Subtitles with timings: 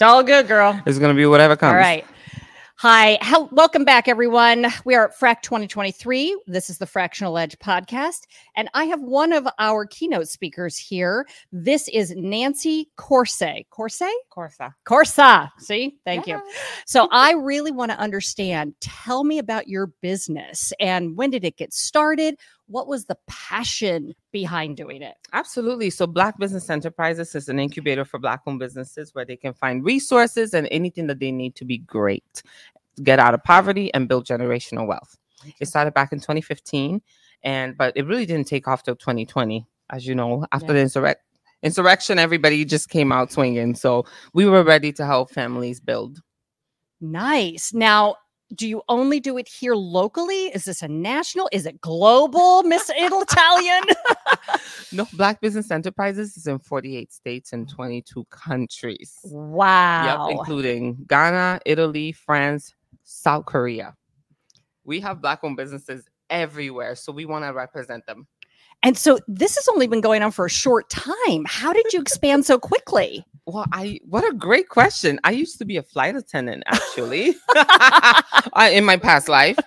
[0.00, 0.80] It's all good, girl.
[0.86, 1.72] It's gonna be whatever comes.
[1.72, 2.06] All right.
[2.78, 4.68] Hi, hel- welcome back, everyone.
[4.86, 6.40] We are at FRAK 2023.
[6.46, 8.20] This is the Fractional Edge podcast,
[8.56, 11.26] and I have one of our keynote speakers here.
[11.52, 13.42] This is Nancy Corse.
[13.68, 14.00] Corse?
[14.34, 14.72] Korsah.
[14.88, 15.50] Korsah.
[15.58, 16.40] See, thank you.
[16.86, 18.76] So I really want to understand.
[18.80, 22.36] Tell me about your business and when did it get started?
[22.70, 25.14] What was the passion behind doing it?
[25.32, 25.90] Absolutely.
[25.90, 29.84] So, Black Business Enterprises is an incubator for Black owned businesses where they can find
[29.84, 32.42] resources and anything that they need to be great,
[33.02, 35.16] get out of poverty, and build generational wealth.
[35.60, 37.02] It started back in 2015,
[37.42, 39.66] and but it really didn't take off till 2020.
[39.90, 40.74] As you know, after Yeah.
[40.74, 41.24] the insurrect
[41.62, 43.74] insurrection, everybody just came out swinging.
[43.74, 46.20] So we were ready to help families build.
[47.00, 47.72] Nice.
[47.74, 48.16] Now,
[48.54, 50.46] do you only do it here locally?
[50.46, 51.48] Is this a national?
[51.52, 53.82] Is it global, Miss Italian?
[54.92, 59.18] No, Black Business Enterprises is in 48 states and 22 countries.
[59.24, 60.26] wow.
[60.28, 62.74] Yep, including Ghana, Italy, France,
[63.04, 63.94] South Korea.
[64.82, 68.26] We have black owned businesses everywhere, so we want to represent them.
[68.82, 71.44] and so this has only been going on for a short time.
[71.46, 73.24] How did you expand so quickly?
[73.46, 75.18] Well, I what a great question.
[75.24, 79.58] I used to be a flight attendant actually uh, in my past life,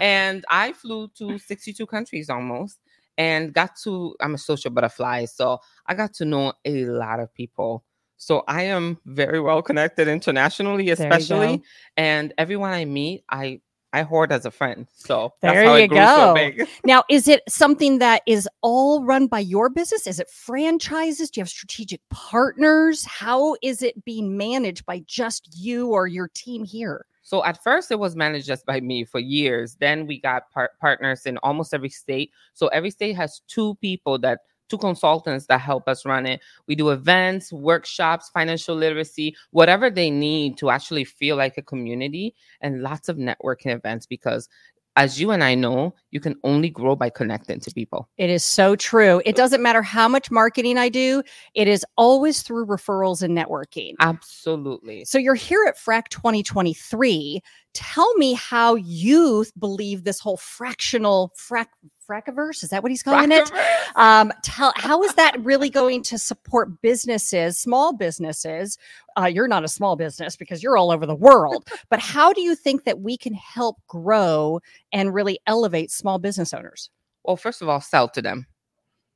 [0.00, 2.78] and I flew to 62 countries almost
[3.18, 7.32] and got to I'm a social butterfly, so I got to know a lot of
[7.34, 7.84] people.
[8.16, 11.62] So I am very well connected internationally, especially,
[11.96, 13.60] and everyone I meet, I
[13.92, 14.86] I hoard as a friend.
[14.94, 16.34] So There that's how you so go.
[16.34, 16.68] big.
[16.84, 20.06] Now, is it something that is all run by your business?
[20.06, 21.30] Is it franchises?
[21.30, 23.04] Do you have strategic partners?
[23.04, 27.04] How is it being managed by just you or your team here?
[27.22, 29.76] So at first it was managed just by me for years.
[29.78, 32.30] Then we got par- partners in almost every state.
[32.52, 36.40] So every state has two people that two consultants that help us run it.
[36.66, 42.34] We do events, workshops, financial literacy, whatever they need to actually feel like a community
[42.60, 44.48] and lots of networking events because
[44.96, 48.08] as you and I know, you can only grow by connecting to people.
[48.18, 49.22] It is so true.
[49.24, 51.22] It doesn't matter how much marketing I do,
[51.54, 53.94] it is always through referrals and networking.
[54.00, 55.04] Absolutely.
[55.04, 57.40] So you're here at FRAK 2023.
[57.74, 61.66] Tell me how you believe this whole fractional frac
[62.08, 63.50] fraciverse is that what he's calling it?
[63.94, 68.76] Um, tell how is that really going to support businesses, small businesses?
[69.16, 72.42] Uh, you're not a small business because you're all over the world, but how do
[72.42, 74.60] you think that we can help grow
[74.92, 76.90] and really elevate small business owners?
[77.24, 78.46] Well, first of all, sell to them.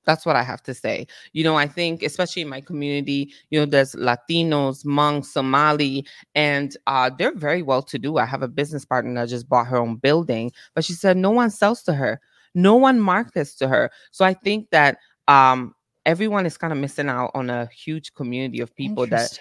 [0.06, 1.06] That's what I have to say.
[1.32, 6.76] You know, I think, especially in my community, you know, there's Latinos, Hmong, Somali, and
[6.86, 8.16] uh, they're very well to do.
[8.16, 11.30] I have a business partner that just bought her own building, but she said no
[11.30, 12.20] one sells to her,
[12.54, 13.90] no one markets to her.
[14.12, 15.74] So I think that um,
[16.06, 19.38] everyone is kind of missing out on a huge community of people that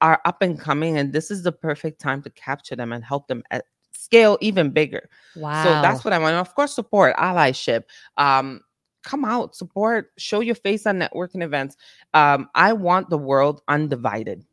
[0.00, 3.28] are up and coming, and this is the perfect time to capture them and help
[3.28, 5.08] them at scale even bigger.
[5.36, 5.64] wow.
[5.64, 6.32] So that's what I want.
[6.32, 7.84] And of course, support allyship.
[8.16, 8.60] Um,
[9.02, 11.76] come out, support, show your face on networking events.
[12.14, 14.44] Um, I want the world undivided.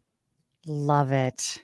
[0.66, 1.62] love it.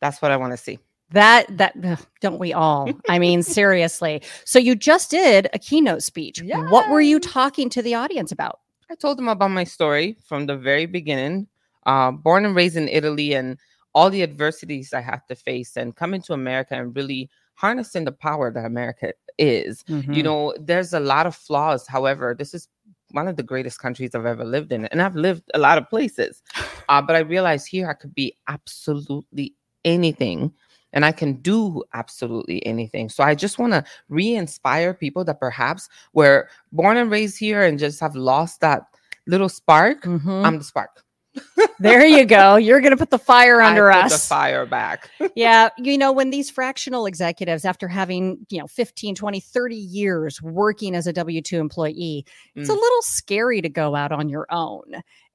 [0.00, 0.78] That's what I want to see.
[1.10, 2.90] That that ugh, don't we all?
[3.08, 4.22] I mean, seriously.
[4.44, 6.42] So you just did a keynote speech.
[6.44, 8.60] What were you talking to the audience about?
[8.90, 11.48] I told them about my story from the very beginning.
[11.86, 13.58] Uh, born and raised in Italy, and
[13.94, 18.12] all the adversities I had to face, and coming to America and really harnessing the
[18.12, 19.82] power that America is.
[19.84, 20.12] Mm-hmm.
[20.12, 21.86] You know, there's a lot of flaws.
[21.88, 22.68] However, this is
[23.10, 25.88] one of the greatest countries I've ever lived in, and I've lived a lot of
[25.90, 26.42] places.
[26.90, 29.54] Uh, but I realized here I could be absolutely
[29.84, 30.50] anything,
[30.94, 33.10] and I can do absolutely anything.
[33.10, 37.78] So I just want to re-inspire people that perhaps were born and raised here and
[37.78, 38.84] just have lost that
[39.26, 40.04] little spark.
[40.04, 40.46] Mhm.
[40.46, 41.04] I'm the spark.
[41.78, 42.56] There you go.
[42.56, 44.22] You're going to put the fire under I put us.
[44.22, 45.10] the fire back.
[45.34, 50.40] yeah you know when these fractional executives after having you know 15 20 30 years
[50.42, 52.76] working as a w2 employee it's a Mm.
[52.76, 54.84] little scary to go out on your own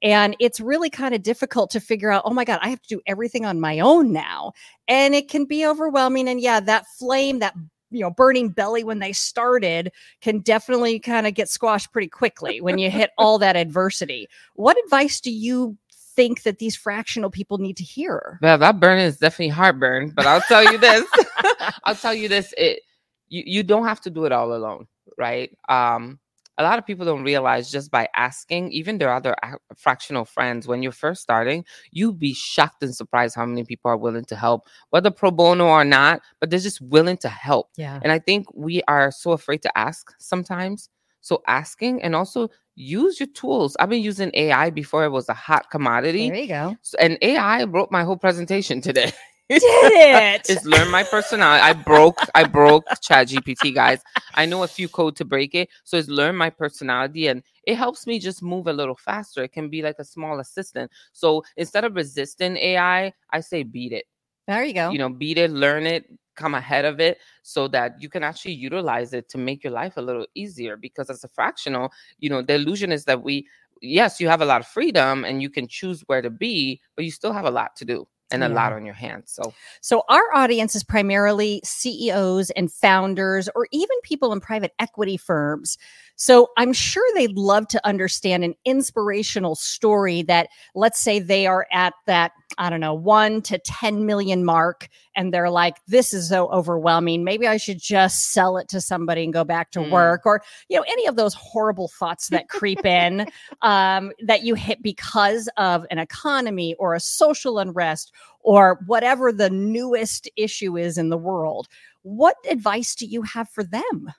[0.02, 2.96] and it's really kind of difficult to figure out oh my god i have to
[2.96, 4.52] do everything on my own now
[4.88, 7.54] and it can be overwhelming and yeah that flame that
[7.90, 12.60] you know burning belly when they started can definitely kind of get squashed pretty quickly
[12.60, 15.76] when you hit all that adversity what advice do you
[16.16, 20.26] think that these fractional people need to hear Well, that burn is definitely heartburn, but
[20.26, 21.04] I'll tell you this.
[21.84, 22.54] I'll tell you this.
[22.56, 22.80] It
[23.28, 24.86] you, you don't have to do it all alone,
[25.18, 25.50] right?
[25.68, 26.20] Um,
[26.56, 29.34] a lot of people don't realize just by asking, even their other
[29.76, 33.96] fractional friends, when you're first starting, you'd be shocked and surprised how many people are
[33.96, 37.70] willing to help, whether pro bono or not, but they're just willing to help.
[37.76, 40.88] yeah And I think we are so afraid to ask sometimes.
[41.24, 43.78] So asking and also use your tools.
[43.80, 46.28] I've been using AI before it was a hot commodity.
[46.28, 46.76] There you go.
[47.00, 49.10] And AI wrote my whole presentation today.
[49.48, 50.42] Did it?
[50.50, 51.62] it's learn my personality.
[51.62, 54.02] I broke, I broke Chat GPT, guys.
[54.34, 55.70] I know a few code to break it.
[55.84, 59.44] So it's learn my personality and it helps me just move a little faster.
[59.44, 60.90] It can be like a small assistant.
[61.14, 64.04] So instead of resisting AI, I say beat it.
[64.46, 64.90] there you go.
[64.90, 66.04] You know, beat it, learn it,
[66.36, 69.96] come ahead of it so that you can actually utilize it to make your life
[69.96, 70.76] a little easier.
[70.76, 73.46] Because as a fractional, you know, the illusion is that we
[73.80, 77.04] yes, you have a lot of freedom and you can choose where to be, but
[77.04, 79.30] you still have a lot to do and a lot on your hands.
[79.32, 85.16] So So, our audience is primarily CEOs and founders, or even people in private equity
[85.16, 85.78] firms.
[86.16, 91.66] So, I'm sure they'd love to understand an inspirational story that, let's say, they are
[91.72, 96.28] at that, I don't know, one to 10 million mark, and they're like, this is
[96.28, 97.24] so overwhelming.
[97.24, 99.90] Maybe I should just sell it to somebody and go back to Mm.
[99.90, 103.26] work, or, you know, any of those horrible thoughts that creep in
[103.62, 109.50] um, that you hit because of an economy or a social unrest or whatever the
[109.50, 111.68] newest issue is in the world.
[112.02, 114.12] What advice do you have for them?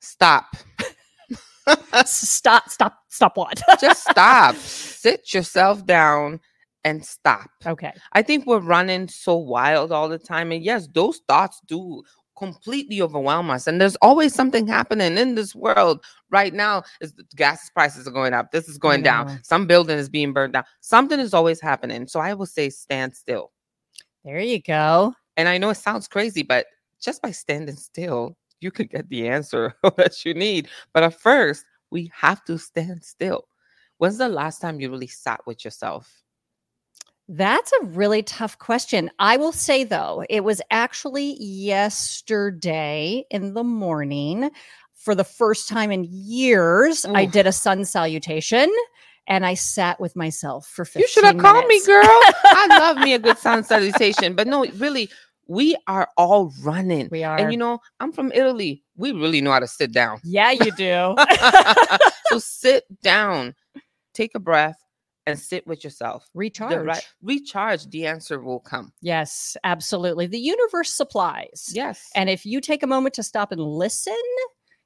[0.00, 0.56] stop.
[2.04, 3.62] Stop, stop, stop what?
[3.80, 4.56] Just stop.
[4.56, 6.40] Sit yourself down
[6.84, 7.50] and stop.
[7.66, 7.92] okay.
[8.12, 10.52] I think we're running so wild all the time.
[10.52, 12.02] And yes, those thoughts do
[12.36, 13.66] completely overwhelm us.
[13.66, 16.82] And there's always something happening in this world right now.
[17.00, 18.50] Is the gas prices are going up.
[18.50, 19.38] This is going down.
[19.44, 20.64] Some building is being burned down.
[20.80, 22.06] Something is always happening.
[22.08, 23.52] So I will say stand still.
[24.24, 25.14] There you go.
[25.36, 26.66] And I know it sounds crazy, but
[27.00, 30.68] just by standing still, you could get the answer that you need.
[30.92, 33.44] But at first, we have to stand still.
[33.98, 36.10] When's the last time you really sat with yourself?
[37.34, 39.10] That's a really tough question.
[39.18, 44.50] I will say, though, it was actually yesterday in the morning
[44.94, 47.06] for the first time in years.
[47.06, 48.70] I did a sun salutation
[49.26, 52.02] and I sat with myself for 15 You should have called me, girl.
[52.04, 54.34] I love me a good sun salutation.
[54.34, 55.08] But no, really,
[55.46, 57.08] we are all running.
[57.10, 57.38] We are.
[57.38, 58.84] And you know, I'm from Italy.
[58.96, 60.20] We really know how to sit down.
[60.22, 61.16] yeah, you do.
[62.26, 63.54] so sit down,
[64.12, 64.76] take a breath,
[65.26, 66.24] and sit with yourself.
[66.34, 66.84] The Recharge.
[66.86, 68.92] right- recharge, the answer will come.
[69.00, 70.26] Yes, absolutely.
[70.26, 71.70] The universe supplies.
[71.72, 72.10] Yes.
[72.14, 74.16] And if you take a moment to stop and listen,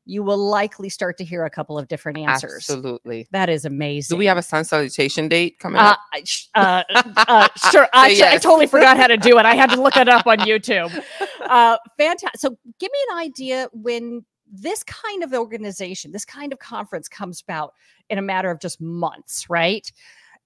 [0.09, 2.69] you will likely start to hear a couple of different answers.
[2.71, 3.27] Absolutely.
[3.33, 4.15] That is amazing.
[4.15, 5.99] Do we have a sun salutation date coming Uh, up?
[6.12, 6.23] I-
[6.55, 6.82] uh,
[7.27, 7.89] uh, sure.
[7.93, 8.43] I yes.
[8.43, 9.47] totally forgot how to do it.
[9.47, 10.93] I had to look it up on YouTube.
[11.41, 12.39] Uh, fantastic.
[12.41, 17.43] So, give me an idea when this kind of organization, this kind of conference comes
[17.43, 17.75] about
[18.09, 19.91] in a matter of just months, right?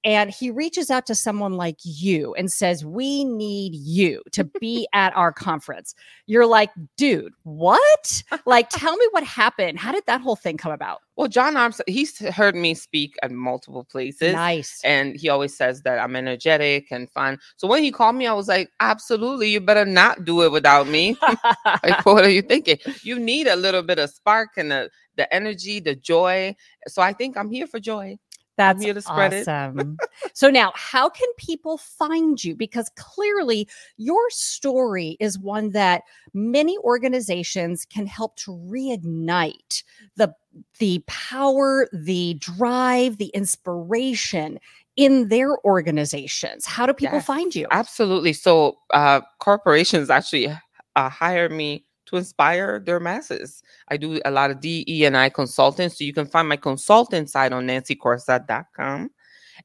[0.02, 4.88] And he reaches out to someone like you and says, We need you to be
[4.94, 5.94] at our conference.
[6.26, 8.23] You're like, dude, what?
[8.47, 9.79] Like, tell me what happened.
[9.79, 11.00] How did that whole thing come about?
[11.17, 14.32] Well, John Armstrong, he's heard me speak at multiple places.
[14.32, 14.81] Nice.
[14.85, 17.38] And he always says that I'm energetic and fun.
[17.56, 20.87] So when he called me, I was like, absolutely, you better not do it without
[20.88, 21.19] me.
[21.82, 22.79] like, what are you thinking?
[23.02, 26.56] You need a little bit of spark and the, the energy, the joy.
[26.87, 28.17] So I think I'm here for joy.
[28.61, 29.49] That's here to spread it.
[29.49, 29.97] awesome.
[30.35, 32.55] so now, how can people find you?
[32.55, 36.03] Because clearly, your story is one that
[36.35, 39.83] many organizations can help to reignite
[40.17, 40.35] the
[40.79, 44.59] the power, the drive, the inspiration
[44.97, 46.67] in their organizations.
[46.67, 47.67] How do people Yes, find you?
[47.71, 48.33] Absolutely.
[48.33, 50.49] So uh, corporations actually
[50.97, 53.62] uh, hire me to inspire their masses.
[53.88, 55.88] I do a lot of DE and I consulting.
[55.88, 59.11] So you can find my consultant site on nancykorsah.com.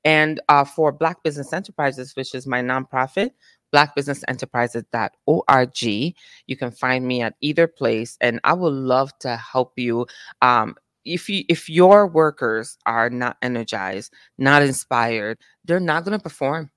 [0.04, 3.32] And uh, for Black Business Enterprises, which is my nonprofit,
[3.74, 6.16] blackbusinessenterprises.org,
[6.48, 8.18] you can find me at either place.
[8.22, 10.08] And I would love to help you.
[10.42, 10.76] Um,
[11.06, 16.72] if you if your workers are not energized, not inspired, they're not going to perform.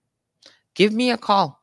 [0.74, 1.57] Give me a call.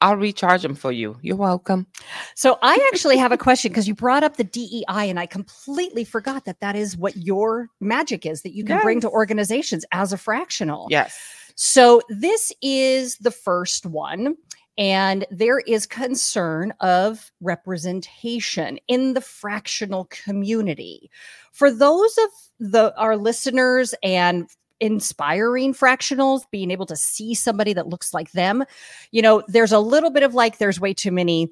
[0.00, 1.18] I'll recharge them for you.
[1.22, 1.86] You're welcome.
[2.34, 6.04] So I actually have a question because you brought up the DEI, and I completely
[6.04, 10.12] forgot that that is what your magic is that you can bring to organizations as
[10.12, 10.86] a fractional.
[10.90, 11.18] Yes.
[11.54, 14.36] So this is the first one.
[14.78, 21.10] And there is concern of representation in the fractional community.
[21.52, 22.30] For those of
[22.60, 24.48] the our listeners and
[24.80, 28.64] inspiring fractionals, being able to see somebody that looks like them,
[29.10, 31.48] you know, there's a little bit of like there's way too many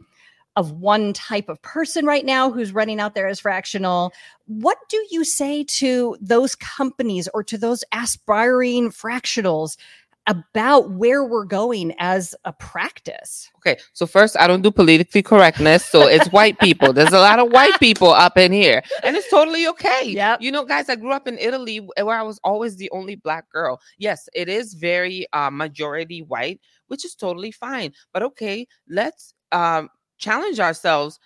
[0.57, 4.13] of one type of person right now who's running out there as fractional.
[4.47, 9.77] What do you say to those companies or to those aspiring fractionals?
[10.29, 13.51] About where we're going as a practice.
[13.57, 16.93] Okay, so first, I don't do politically correctness, so it's white people.
[16.93, 20.03] There's a lot of white people up in here, and it's totally okay.
[20.05, 20.37] Yeah.
[20.39, 23.51] You know, guys, I grew up in Italy where I was always the only black
[23.51, 23.81] girl.
[23.97, 27.93] Yes, it is very uh, majority white, which is totally fine.
[28.13, 31.19] But okay, let's um, challenge ourselves.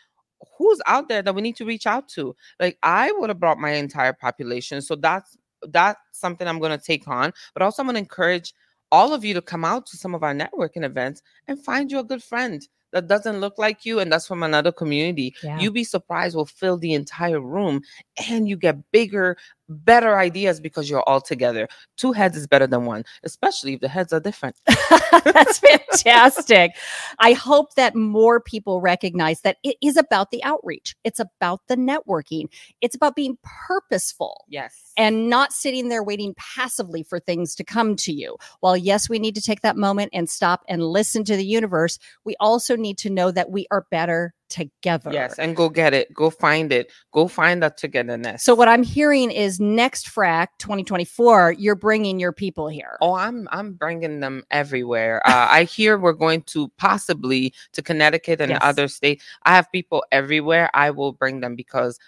[0.58, 2.36] Who's out there that we need to reach out to?
[2.60, 5.36] Like, I would have brought my entire population, so that's
[5.70, 7.32] that's something I'm going to take on.
[7.52, 8.54] But also, I'm going to encourage
[8.92, 11.98] all of you to come out to some of our networking events and find you
[11.98, 15.34] a good friend that doesn't look like you and that's from another community.
[15.42, 15.58] Yeah.
[15.58, 17.82] You'd be surprised will fill the entire room
[18.30, 19.36] and you get bigger,
[19.68, 21.68] better ideas because you're all together.
[21.96, 24.56] Two heads is better than one, especially if the heads are different.
[25.24, 26.72] That's fantastic.
[27.18, 30.94] I hope that more people recognize that it is about the outreach.
[31.04, 32.48] It's about the networking.
[32.80, 34.92] It's about being purposeful Yes.
[34.96, 38.36] and not sitting there waiting passively for things to come to you.
[38.60, 41.98] While, yes, we need to take that moment and stop and listen to the universe,
[42.24, 45.10] we also need to know that we are better together.
[45.12, 46.12] Yes, and go get it.
[46.12, 46.92] Go find it.
[47.12, 48.42] Go find that togetherness.
[48.44, 52.98] So, what I'm hearing is next FRAK 2024, you're bringing your people here.
[53.00, 55.26] Oh, I'm I'm bringing them everywhere.
[55.26, 58.60] Uh, I hear we're going to possibly to Connecticut and Yes.
[58.62, 59.24] other states.
[59.44, 60.68] I have people everywhere.
[60.74, 61.98] I will bring them because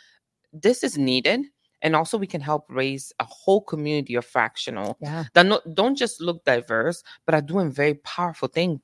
[0.52, 1.40] this is needed,
[1.82, 5.24] and also we can help raise a whole community of fractional Yeah.
[5.32, 8.80] that no, don't just look diverse, but are doing very powerful things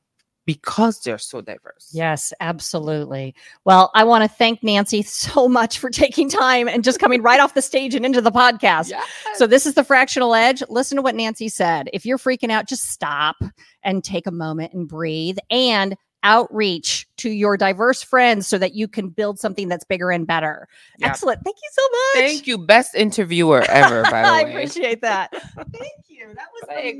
[0.47, 1.90] because they're so diverse.
[1.92, 3.35] Yes, absolutely.
[3.64, 7.40] Well, I want to thank Nancy so much for taking time and just coming right
[7.40, 8.90] off the stage and into the podcast.
[8.90, 9.06] Yes.
[9.35, 10.62] So, this is the fractional edge.
[10.68, 11.88] Listen to what Nancy said.
[11.92, 13.37] If you're freaking out, just stop
[13.82, 18.87] and take a moment and breathe and outreach to your diverse friends so that you
[18.87, 20.68] can build something that's bigger and better.
[20.99, 21.11] Yep.
[21.11, 21.42] Excellent.
[21.44, 22.28] Thank you so much.
[22.30, 24.02] Thank you, best interviewer ever.
[24.02, 24.50] By the I way.
[24.50, 25.30] appreciate that.
[25.56, 26.28] Thank you.
[26.35, 26.99] That was amazing.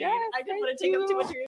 [0.00, 1.16] Yes, I didn't want to take up too you.
[1.16, 1.40] much of your